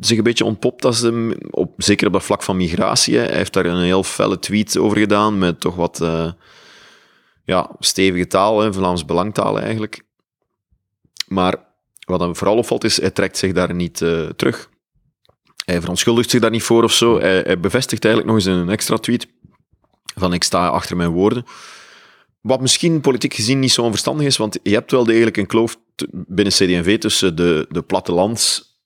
[0.00, 1.08] zich een beetje ontpopt, als
[1.50, 3.16] op, zeker op dat vlak van migratie.
[3.16, 6.32] Hij heeft daar een heel felle tweet over gedaan, met toch wat uh,
[7.44, 10.02] ja, stevige taal, hè, Vlaams belangtaal eigenlijk.
[11.26, 11.54] Maar
[12.06, 14.68] wat hem vooral opvalt is, hij trekt zich daar niet uh, terug.
[15.64, 17.20] Hij verontschuldigt zich daar niet voor of zo.
[17.20, 19.26] Hij, hij bevestigt eigenlijk nog eens een extra tweet
[20.14, 21.44] van ik sta achter mijn woorden.
[22.40, 25.76] Wat misschien politiek gezien niet zo onverstandig is, want je hebt wel degelijk een kloof
[26.10, 28.78] binnen CD&V tussen de, de plattelands,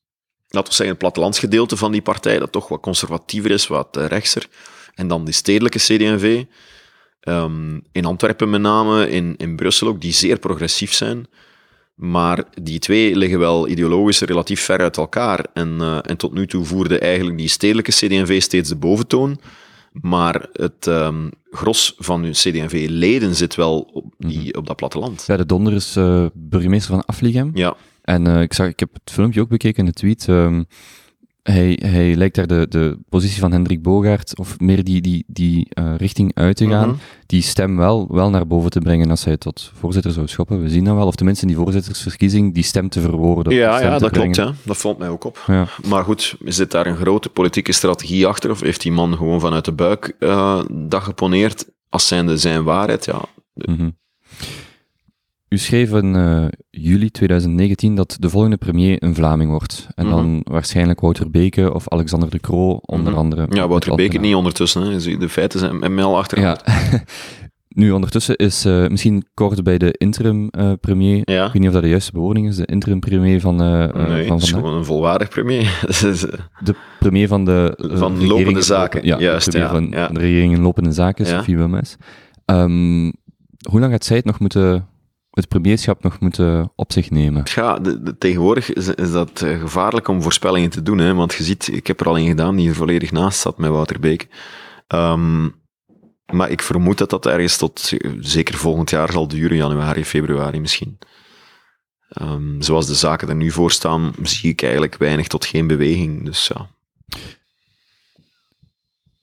[0.49, 4.07] laten we zeggen, het plattelandsgedeelte van die partij, dat toch wat conservatiever is, wat eh,
[4.07, 4.47] rechtser,
[4.95, 6.45] en dan die stedelijke CD&V.
[7.29, 11.27] Um, in Antwerpen met name, in, in Brussel ook, die zeer progressief zijn.
[11.95, 15.47] Maar die twee liggen wel ideologisch relatief ver uit elkaar.
[15.53, 19.41] En, uh, en tot nu toe voerde eigenlijk die stedelijke CD&V steeds de boventoon.
[19.93, 24.55] Maar het um, gros van uw CD&V-leden zit wel op, die, mm -hmm.
[24.55, 25.25] op dat platteland.
[25.27, 27.51] Ja, de Donder is uh, burgemeester van Afligem.
[27.55, 27.77] Ja.
[28.03, 30.27] En uh, ik, zag, ik heb het filmpje ook bekeken in de tweet.
[30.27, 30.67] Um,
[31.53, 35.69] hij, hij lijkt daar de, de positie van Hendrik Bogaert, of meer die, die, die
[35.79, 37.01] uh, richting uit te gaan, mm -hmm.
[37.27, 40.63] die stem wel, wel naar boven te brengen als hij tot voorzitter zou schoppen.
[40.63, 41.07] We zien dat wel.
[41.07, 43.55] Of tenminste in die voorzittersverkiezing die stem te verwoorden.
[43.55, 44.33] Ja, ja dat brengen.
[44.33, 44.49] klopt.
[44.49, 44.57] Hè.
[44.65, 45.45] Dat valt mij ook op.
[45.47, 45.67] Ja.
[45.87, 48.51] Maar goed, zit daar een grote politieke strategie achter?
[48.51, 53.05] Of heeft die man gewoon vanuit de buik uh, dat geponeerd als zijnde zijn waarheid?
[53.05, 53.21] Ja.
[53.55, 53.97] Mm -hmm.
[55.49, 59.87] U schreef in uh, juli 2019 dat de volgende premier een Vlaming wordt.
[59.95, 60.23] En mm -hmm.
[60.23, 63.17] dan waarschijnlijk Wouter Beke of Alexander de Croo, onder mm -hmm.
[63.19, 63.47] andere.
[63.51, 64.83] Ja, Wouter Beke niet ondertussen.
[64.83, 65.19] Hè.
[65.19, 66.41] De feiten zijn mij al achter.
[66.41, 66.59] Ja.
[67.69, 71.21] nu, ondertussen is uh, misschien kort bij de interim uh, premier.
[71.25, 71.47] Ja.
[71.47, 72.57] Ik weet niet of dat de juiste bewoording is.
[72.57, 73.57] De interim premier van.
[73.57, 75.81] nee, van het is gewoon een volwaardig premier.
[76.65, 77.91] de premier van de.
[77.93, 79.07] van lopende zaken.
[79.07, 80.09] Ja, Juist, de premier ja, van ja.
[80.09, 81.39] de regering in lopende zaken, Ja.
[81.39, 81.97] Sophie Wilmes.
[82.47, 83.13] Um,
[83.71, 84.89] hoe lang gaat zij het nog moeten
[85.35, 87.43] het premierschap nog moeten op zich nemen?
[87.55, 90.99] Ja, de, de, tegenwoordig is, dat uh, gevaarlijk om voorspellingen te doen.
[90.99, 91.15] Hè?
[91.15, 93.71] Want je ziet, ik heb er al een gedaan die er volledig naast zat met
[93.71, 94.29] Wouter Beek.
[94.89, 95.55] Um,
[96.33, 100.99] maar ik vermoed dat dat ergens tot zeker volgend jaar zal duren, januari, februari misschien.
[102.23, 106.25] Um, zoals de zaken er nu voor staan, zie ik eigenlijk weinig tot geen beweging.
[106.25, 106.71] Dus ja.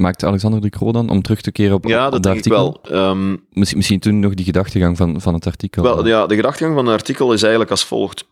[0.02, 2.46] Maakt Alexander de Croo dan, om terug te keren op, ja, op dat de denk
[2.46, 2.92] ik artikel?
[2.92, 3.10] wel.
[3.10, 5.84] Um, misschien, misschien toen nog die gedachtegang van, van het artikel.
[5.84, 8.26] Wel, ja, de gedachtegang van het artikel is eigenlijk als volgt.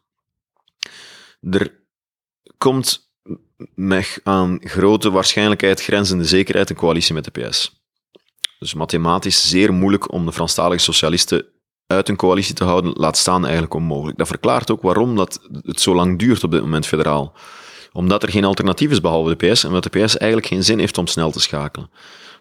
[1.41, 1.79] Er
[2.57, 3.11] komt
[3.75, 7.81] met aan grote waarschijnlijkheid grenzende zekerheid een coalitie met de PS.
[8.59, 11.45] Dus mathematisch zeer moeilijk om de Franstalige socialisten
[11.87, 14.17] uit een coalitie te houden, laat staan eigenlijk onmogelijk.
[14.17, 17.33] Dat verklaart ook waarom dat het zo lang duurt op dit moment federaal
[17.91, 20.79] omdat er geen alternatief is behalve de PS en omdat de PS eigenlijk geen zin
[20.79, 21.89] heeft om snel te schakelen.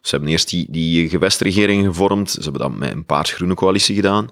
[0.03, 4.29] Ze hebben eerst die, die gewestregering gevormd, ze hebben dat met een paars-groene coalitie gedaan.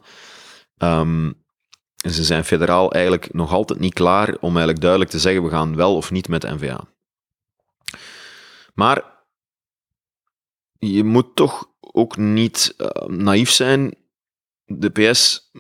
[0.76, 5.50] En ze zijn federaal eigenlijk nog altijd niet klaar om eigenlijk duidelijk te zeggen we
[5.50, 6.88] gaan wel of niet met NVA.
[8.74, 9.04] Maar
[10.78, 13.94] je moet toch ook niet uh, naïef zijn.
[14.64, 15.50] De PS,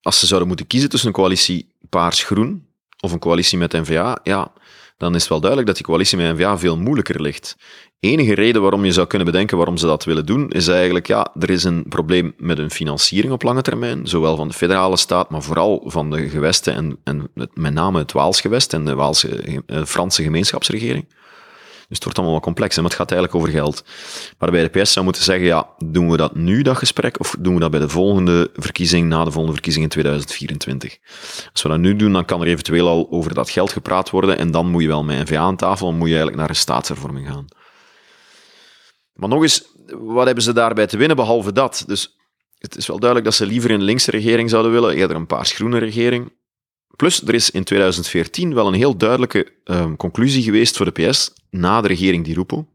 [0.00, 2.68] als ze zouden moeten kiezen tussen een coalitie paars-groen
[3.00, 4.52] of een coalitie met NVA, ja,
[4.96, 7.56] dan is het wel duidelijk dat die coalitie met N-VA veel moeilijker ligt.
[8.00, 11.32] Enige reden waarom je zou kunnen bedenken waarom ze dat willen doen, is eigenlijk, ja,
[11.38, 15.30] er is een probleem met hun financiering op lange termijn, zowel van de federale staat,
[15.30, 19.84] maar vooral van de gewesten en, en met name het Waalsgewest en de Waalse, uh,
[19.84, 21.06] Franse gemeenschapsregering.
[21.88, 23.84] Dus het wordt allemaal wat complex, hè, maar het gaat eigenlijk over geld.
[24.38, 27.36] Maar bij de PS zou moeten zeggen, ja, doen we dat nu, dat gesprek, of
[27.38, 30.98] doen we dat bij de volgende verkiezing, na de volgende verkiezing in 2024?
[31.52, 34.38] Als we dat nu doen, dan kan er eventueel al over dat geld gepraat worden,
[34.38, 36.60] en dan moet je wel met N-VA aan tafel, dan moet je eigenlijk naar een
[36.60, 37.46] staatshervorming gaan.
[39.12, 41.84] Maar nog eens, wat hebben ze daarbij te winnen, behalve dat?
[41.86, 42.16] Dus
[42.58, 45.78] het is wel duidelijk dat ze liever een linkse regering zouden willen, eerder een paars-groene
[45.78, 46.32] regering.
[46.96, 51.32] Plus, er is in 2014 wel een heel duidelijke um, conclusie geweest voor de PS
[51.50, 52.66] na de regering Di Rupo.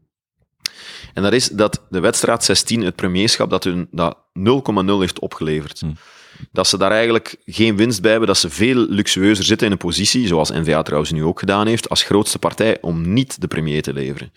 [1.14, 5.80] En dat is dat de wedstrijd 16, het premierschap, dat hun dat 0,0 heeft opgeleverd.
[5.80, 5.90] Hm.
[6.52, 9.78] Dat ze daar eigenlijk geen winst bij hebben, dat ze veel luxueuzer zitten in een
[9.78, 13.82] positie, zoals N-VA trouwens nu ook gedaan heeft, als grootste partij om niet de premier
[13.82, 14.32] te leveren.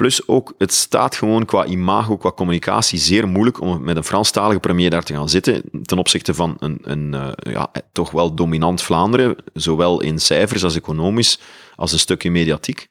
[0.00, 4.60] Plus ook, het staat gewoon qua imago, qua communicatie zeer moeilijk om met een Franstalige
[4.60, 8.82] premier daar te gaan zitten, ten opzichte van een, een uh, ja, toch wel dominant
[8.82, 11.40] Vlaanderen, zowel in cijfers als economisch,
[11.76, 12.88] als een stukje mediatiek.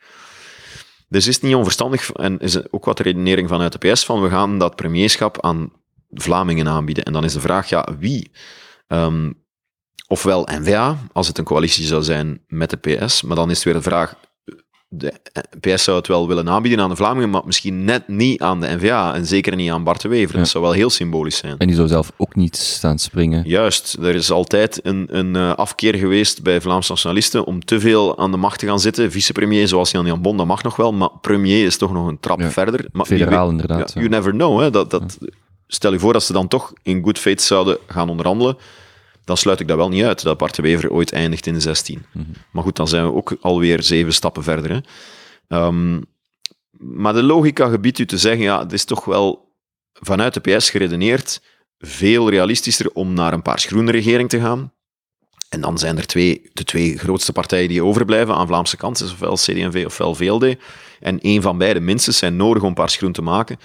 [1.08, 4.22] Dus is het niet onverstandig, en is ook wat de redenering vanuit de PS, van
[4.22, 5.72] we gaan dat premierschap aan
[6.12, 7.04] Vlamingen aanbieden.
[7.04, 8.32] En dan is de vraag, ja, wie?
[8.88, 9.44] Um,
[10.08, 13.66] ofwel N-VA, als het een coalitie zou zijn met de PS, maar dan is het
[13.66, 14.16] weer de vraag,
[14.90, 15.14] de
[15.60, 18.68] PS zou het wel willen aanbieden aan de Vlamingen, maar misschien net niet aan de
[18.68, 20.38] NVA en zeker niet aan Bart de Wever.
[20.38, 21.58] Dat zou wel heel symbolisch zijn.
[21.58, 23.44] En die zou zelf ook niet staan springen.
[23.48, 28.18] Juist, er is altijd een, een uh, afkeer geweest bij Vlaamse nationalisten om te veel
[28.18, 29.12] aan de macht te gaan zitten.
[29.12, 32.20] Vicepremier zoals Jan Jan Bon, dat mag nog wel, maar premier is toch nog een
[32.20, 32.86] trap verder.
[32.92, 33.94] Maar Federaal inderdaad.
[33.94, 34.60] you never know.
[34.60, 35.18] Hè, dat, dat,
[35.72, 38.58] Stel je voor dat ze dan toch in good faith zouden gaan onderhandelen
[39.30, 41.60] dan sluit ik dat wel niet uit dat Bart de Wever ooit eindigt in de
[41.60, 42.06] 16.
[42.14, 42.26] Mhm.
[42.52, 44.84] Maar goed, dan zijn we ook alweer zeven stappen verder.
[45.48, 45.66] Hè.
[45.66, 46.04] Um,
[46.72, 49.54] maar de logica gebiedt u te zeggen, ja, het is toch wel
[49.94, 51.42] vanuit de PS geredeneerd
[51.78, 54.74] veel realistischer om naar een paars-groene regering te gaan.
[55.50, 59.12] En dan zijn er twee, de twee grootste partijen die overblijven aan Vlaamse kant, is
[59.12, 60.56] ofwel CD&V ofwel VLD.
[61.00, 63.60] En één van beide minstens zijn nodig om paars-groen te maken.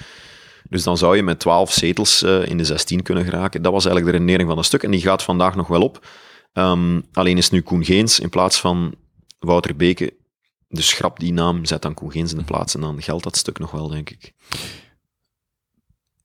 [0.69, 3.63] Dus dan zou je met 12 zetels uh, in de 16 kunnen geraken.
[3.63, 4.83] Dat was eigenlijk de redenering van dat stuk.
[4.83, 6.07] En die gaat vandaag nog wel op.
[6.53, 8.95] Um, alleen is nu Koen Geens in plaats van
[9.39, 10.15] Wouter Beke.
[10.69, 12.75] Dus schrap die naam, zet dan Koen Geens in de plaats.
[12.75, 14.33] En dan geldt dat stuk nog wel, denk ik.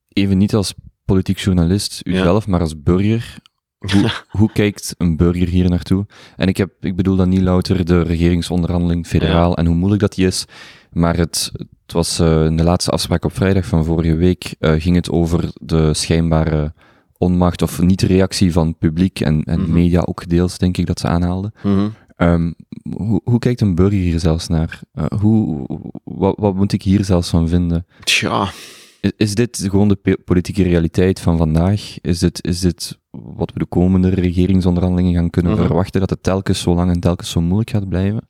[0.07, 0.73] Even niet als
[1.05, 3.37] politiek journalist, u zelf, maar als burger.
[3.77, 6.05] Hoe, hoe, kijkt een burger hier naartoe?
[6.35, 10.13] En ik, heb, ik bedoel dan niet louter de regeringsonderhandeling federaal en hoe moeilijk dat
[10.13, 10.45] die is,
[10.91, 11.51] maar het,
[11.89, 15.09] het was uh, in de laatste afspraak op vrijdag van vorige week, uh, ging het
[15.09, 16.73] over de schijnbare
[17.17, 19.71] onmacht of niet-reactie van publiek en, en mhm.
[19.71, 21.53] media ook deels, denk ik, dat ze aanhaalden.
[21.63, 22.55] Mm um,
[22.97, 24.79] hoe, hoe, kijkt een burger hier zelfs naar?
[24.93, 25.65] Uh, hoe,
[26.03, 27.85] wat, wat, moet ik hier zelfs van vinden?
[28.03, 28.51] Tja.
[28.99, 32.01] Is, is dit gewoon de politieke realiteit van vandaag?
[32.01, 35.61] Is dit, is dit wat we de komende regeringsonderhandelingen gaan kunnen mhm.
[35.61, 38.27] verwachten, dat het telkens zo lang en telkens zo moeilijk gaat blijven?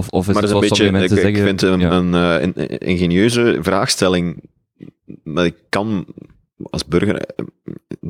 [0.00, 2.54] Of, of is maar het is een beetje, ik, zeggen, ik vind een, een, een,
[2.54, 4.42] eh, ingenieuze vraagstelling,
[5.22, 6.06] maar ik kan
[6.70, 7.44] als burger, eh,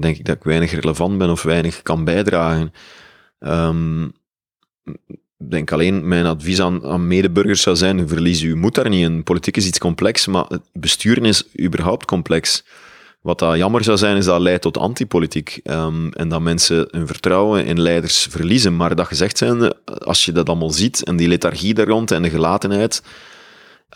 [0.00, 2.72] denk ik dat ik weinig relevant ben of weinig kan bijdragen.
[3.38, 4.12] Um,
[5.36, 9.22] denk alleen, mijn advies aan, aan medeburgers zou zijn, verlies u moed daar niet in.
[9.22, 12.64] Politiek is iets complex, maar het besturen is überhaupt complex.
[13.20, 15.60] Wat dat jammer zou zijn, is dat leidt tot antipolitiek.
[15.64, 18.76] Um, en dat mensen hun vertrouwen in leiders verliezen.
[18.76, 22.22] Maar dat gezegd zijn, als je dat allemaal ziet, en die lethargie daar rond en
[22.22, 23.02] de gelatenheid,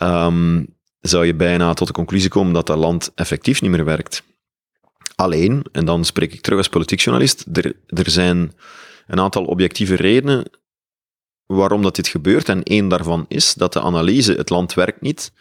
[0.01, 0.67] um,
[0.99, 4.23] zou je bijna tot de conclusie komen dat dat land effectief niet meer werkt.
[5.15, 8.53] Alleen, en dan spreek ik terug als politiek journalist, er, er zijn
[9.07, 10.45] een aantal objectieve redenen
[11.45, 12.49] waarom dat dit gebeurt.
[12.49, 15.31] En één daarvan is dat de analyse, het land werkt niet,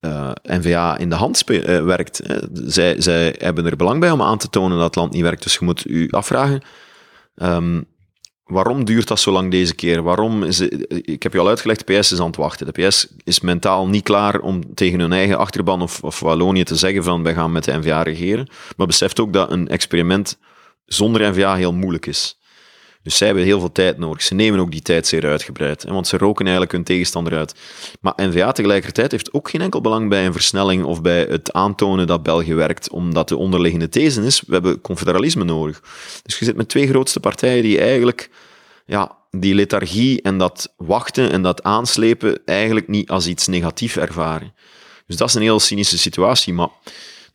[0.00, 2.22] uh, eh, NVA in de hand uh, werkt.
[2.52, 5.42] Zij, zij hebben er belang bij om aan te tonen dat het land niet werkt.
[5.42, 6.62] Dus je moet u afvragen,
[7.34, 7.86] um,
[8.44, 10.02] waarom duurt dat zo lang deze keer?
[10.02, 12.72] Waarom is het, ik heb je al uitgelegd, de PS is aan het wachten.
[12.72, 16.76] De PS is mentaal niet klaar om tegen hun eigen achterban of, of Wallonië te
[16.76, 18.48] zeggen van wij gaan met de NVA regeren.
[18.76, 20.38] Maar beseft ook dat een experiment
[20.84, 22.38] zonder NVA heel moeilijk is.
[23.06, 24.22] Dus zij hebben heel veel tijd nodig.
[24.22, 27.54] Ze nemen ook die tijd zeer uitgebreid, hè, want ze roken eigenlijk hun tegenstander uit.
[28.00, 32.06] Maar NVA tegelijkertijd heeft ook geen enkel belang bij een versnelling of bij het aantonen
[32.06, 35.80] dat België werkt, omdat de onderliggende these is, we hebben confederalisme nodig.
[36.22, 38.30] Dus je zit met twee grootste partijen die eigenlijk
[38.86, 44.54] ja, die lethargie en dat wachten en dat aanslepen eigenlijk niet als iets negatief ervaren.
[45.06, 46.68] Dus dat is een heel cynische situatie, maar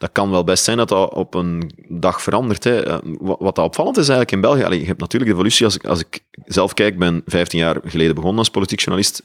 [0.02, 2.64] dat kan wel best zijn dat dat op een dag verandert.
[2.64, 2.86] Hè.
[2.86, 5.86] Eh, wat, dat opvallend is eigenlijk in België, je hebt natuurlijk de evolutie, als ik,
[5.86, 9.24] als ik zelf kijk, ben 15 jaar geleden begonnen als politiek journalist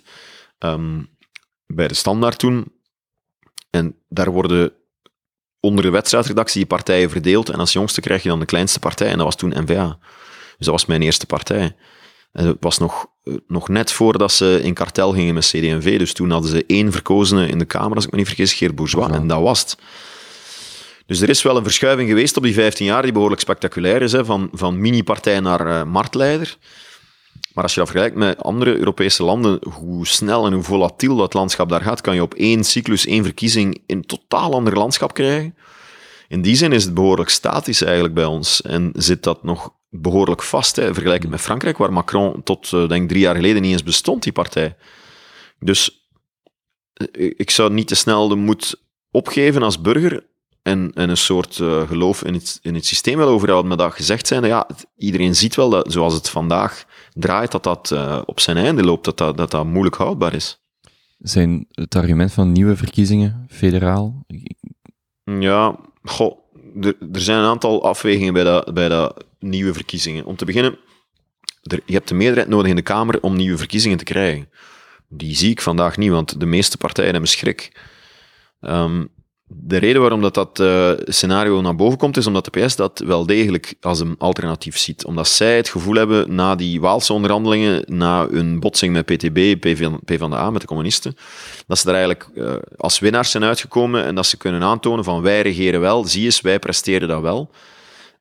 [0.59, 1.03] ehm,
[1.67, 2.73] bij de Standaard toen.
[3.71, 4.73] En daar worden
[5.61, 9.17] onder de wedstrijdredactie partijen verdeeld en als jongste krijg je dan de kleinste partij en
[9.17, 9.99] dat was toen NVA.
[10.57, 11.77] Dus dat was mijn eerste partij.
[12.33, 16.13] En het was nog, eh, nog net voordat ze in kartel gingen met CD&V, dus
[16.13, 19.11] toen hadden ze één verkozene in de Kamer, als ik me niet vergis, Geert Bourgeois,
[19.11, 19.79] en dat was het.
[21.07, 24.13] Dus er is wel een verschuiving geweest op die 15 jaar die behoorlijk spectaculair is,
[24.13, 26.57] hè, van, van mini-partij naar uh, marktleider.
[27.53, 31.35] Maar als je dat vergelijkt met andere Europese landen, hoe snel en hoe volatiel dat
[31.35, 35.57] landschap daar gaat, kan je op één cyclus, één verkiezing een totaal ander landschap krijgen.
[36.29, 40.43] In die zin is het behoorlijk statisch eigenlijk bij ons en zit dat nog behoorlijk
[40.43, 40.77] vast.
[40.77, 44.23] Hè, vergelijkend met Frankrijk, waar Macron tot, uh, denk drie jaar geleden niet eens bestond,
[44.23, 44.77] die partij.
[45.59, 46.09] Dus
[46.93, 50.27] eh, ik zou niet te snel de moed opgeven als burger
[50.67, 53.69] en, en een soort uh, geloof in het, in het systeem wel overhouden.
[53.69, 57.91] Maar dat gezegd zijn, ja, iedereen ziet wel dat zoals het vandaag draait, dat dat
[57.93, 60.61] uh, op zijn einde loopt, dat dat, dat dat moeilijk houdbaar is.
[61.19, 64.25] Zijn het argument van nieuwe verkiezingen, federaal?
[65.25, 66.39] Ja, goh,
[66.81, 70.25] er, er zijn een aantal afwegingen bij dat, bij dat nieuwe verkiezingen.
[70.25, 70.79] Om te beginnen,
[71.63, 74.49] er, je hebt de meerderheid nodig in de Kamer om nieuwe verkiezingen te krijgen.
[75.09, 77.81] Die zie ik vandaag niet, want de meeste partijen hebben schrik.
[78.61, 79.05] Ehm,
[79.49, 83.27] de reden waarom dat, uh, scenario naar boven komt, is omdat de PS dat wel
[83.27, 85.05] degelijk als een alternatief ziet.
[85.05, 89.61] Omdat zij het gevoel hebben, na die Waalse onderhandelingen, na een botsing met PTB,
[90.05, 91.17] PvdA, met de communisten,
[91.67, 95.23] dat ze er eigenlijk uh, als winnaars zijn uitgekomen en dat ze kunnen aantonen van
[95.23, 97.51] wij regeren wel, zie eens, wij presteren dat wel.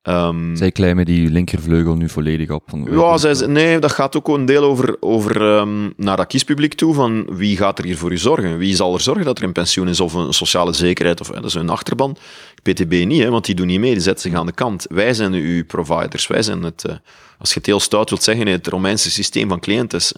[0.08, 2.62] Um, zij claimen die linkervleugel nu volledig op.
[2.66, 6.74] Van ja, zij, nee, dat gaat ook een deel over, over um, naar dat kiespubliek
[6.74, 8.58] toe, van wie gaat er hier voor u zorgen?
[8.58, 11.20] Wie zal er zorgen dat er een pensioen is of een sociale zekerheid?
[11.20, 12.16] Of, dat is een achterban.
[12.62, 14.86] PTB niet, hè, want die doen niet mee, die zetten zich aan de kant.
[14.88, 16.96] Wij zijn uw providers, wij zijn het, uh,
[17.38, 20.12] als je het heel stout wilt zeggen, het Romeinse systeem van cliëntes.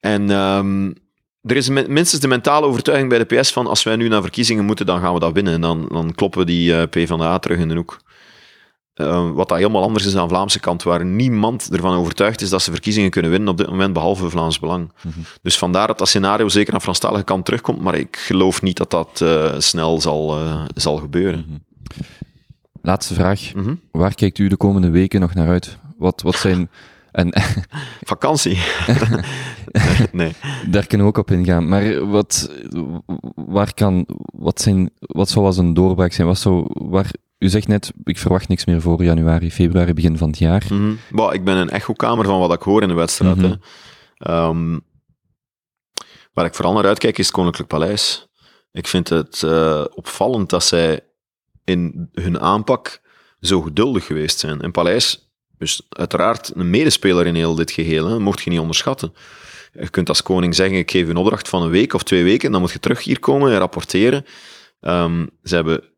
[0.00, 0.30] En...
[0.30, 0.94] Um,
[1.42, 4.64] er is minstens de mentale overtuiging bij de PS van als wij nu naar verkiezingen
[4.64, 5.52] moeten, dan gaan we dat winnen.
[5.52, 7.98] En dan, dan kloppen we die uh, PvdA terug in de hoek.
[8.94, 12.48] Uh, wat dat helemaal anders is aan de Vlaamse kant, waar niemand ervan overtuigd is
[12.48, 14.92] dat ze verkiezingen kunnen winnen op dit moment, behalve Vlaams Belang.
[15.02, 15.18] Mhm.
[15.42, 18.76] Dus vandaar dat dat scenario zeker aan de Franstalige kant terugkomt, maar ik geloof niet
[18.76, 21.44] dat dat uh, snel zal, uh, zal gebeuren.
[21.48, 21.58] Mhm.
[22.82, 23.54] Laatste vraag.
[23.54, 23.74] Mhm.
[23.90, 25.78] Waar kijkt u de komende weken nog naar uit?
[25.98, 26.68] Wat, wat zijn...
[27.14, 27.32] En,
[28.12, 28.58] Vakantie.
[30.12, 30.32] nee.
[30.70, 31.68] Daar kunnen we ook op ingaan.
[31.68, 32.50] Maar wat,
[33.34, 36.26] waar kan, wat, zijn, wat zou als een doorbraak zijn?
[36.26, 37.10] Wat zou, waar,
[37.44, 40.64] u zegt net, ik verwacht niks meer voor januari, februari, begin van het jaar.
[40.70, 40.98] Mm
[41.32, 43.36] ik ben een echokamer van wat ik hoor in de wedstrijd.
[43.36, 43.60] Mm
[44.16, 44.82] -hmm.
[46.32, 48.28] waar ik vooral naar uitkijk is het Koninklijk Paleis.
[48.72, 51.00] Ik vind het uh, opvallend dat zij
[51.64, 53.00] in hun aanpak
[53.40, 54.60] zo geduldig geweest zijn.
[54.60, 58.18] En Paleis is uiteraard een medespeler in heel dit geheel, hè.
[58.18, 59.14] mocht je niet onderschatten.
[59.72, 62.52] Je kunt als koning zeggen, ik geef een opdracht van een week of twee weken,
[62.52, 64.24] dan moet je terug hier komen en rapporteren.
[64.80, 65.93] Um, ze hebben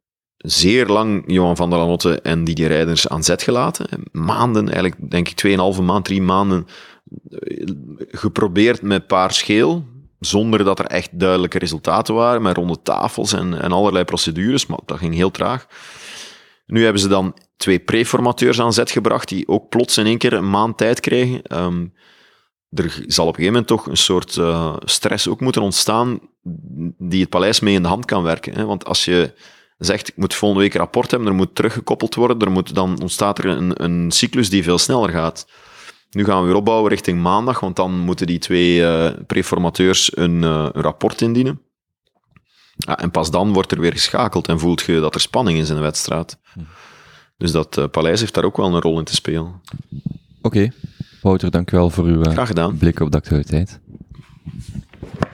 [0.46, 3.86] zeer lang Johan van der Lanotte en die Rijders aan zet gelaten.
[4.12, 6.66] Maanden, eigenlijk denk ik 2,5 maand, drie maanden
[7.28, 7.68] eh,
[8.10, 9.84] geprobeerd met paar scheel,
[10.20, 14.98] zonder dat er echt duidelijke resultaten waren, met ronde tafels en, allerlei procedures, maar dat
[14.98, 15.66] ging heel traag.
[16.66, 20.32] Nu hebben ze dan twee preformateurs aan zet gebracht, die ook plots in één keer
[20.32, 21.62] een maand tijd kregen.
[21.62, 21.94] Um,
[22.70, 26.20] er zal op een gegeven moment toch een soort uh, stress ook moeten ontstaan
[26.98, 28.54] die het paleis mee in de hand kan werken.
[28.54, 28.64] Hè?
[28.64, 29.32] Want als je
[29.78, 33.00] zegt, ik moet volgende week een rapport hebben, er moet teruggekoppeld worden, er moet, dan
[33.00, 35.46] ontstaat er een, een cyclus die veel sneller gaat.
[36.10, 40.42] Nu gaan we weer opbouwen richting maandag, want dan moeten die twee uh, preformateurs een,
[40.42, 41.60] uh, een, rapport indienen.
[42.76, 45.68] Ja, en pas dan wordt er weer geschakeld en voelt je dat er spanning is
[45.68, 46.38] in de wedstrijd.
[46.52, 46.60] Hm.
[47.36, 49.60] Dus dat uh, paleis heeft daar ook wel een rol in te spelen.
[50.42, 50.72] Oké.
[51.22, 52.22] Wouter, dank u wel voor uw
[52.78, 53.80] blik op de actualiteit.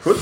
[0.01, 0.17] Goed.